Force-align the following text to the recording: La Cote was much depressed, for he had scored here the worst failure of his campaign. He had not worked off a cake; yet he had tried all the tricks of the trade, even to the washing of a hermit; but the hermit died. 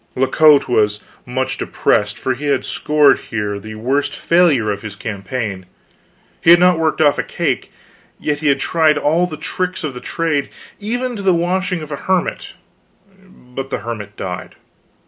La 0.15 0.25
Cote 0.25 0.67
was 0.67 0.99
much 1.27 1.59
depressed, 1.59 2.17
for 2.17 2.33
he 2.33 2.47
had 2.47 2.65
scored 2.65 3.19
here 3.19 3.59
the 3.59 3.75
worst 3.75 4.15
failure 4.15 4.71
of 4.71 4.81
his 4.81 4.95
campaign. 4.95 5.63
He 6.41 6.49
had 6.49 6.59
not 6.59 6.79
worked 6.79 6.99
off 7.01 7.19
a 7.19 7.23
cake; 7.23 7.71
yet 8.19 8.39
he 8.39 8.47
had 8.47 8.59
tried 8.59 8.97
all 8.97 9.27
the 9.27 9.37
tricks 9.37 9.83
of 9.83 9.93
the 9.93 10.01
trade, 10.01 10.49
even 10.79 11.15
to 11.17 11.21
the 11.21 11.35
washing 11.35 11.83
of 11.83 11.91
a 11.91 11.97
hermit; 12.07 12.53
but 13.23 13.69
the 13.69 13.81
hermit 13.85 14.17
died. 14.17 14.55